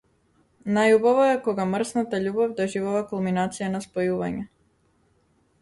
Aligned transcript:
Најубаво 0.77 1.27
е 1.33 1.35
кога 1.49 1.67
мрсната 1.75 2.21
љубов 2.23 2.57
доживува 2.63 3.05
кулминација 3.13 3.71
на 3.75 3.83
спојување. 3.87 4.47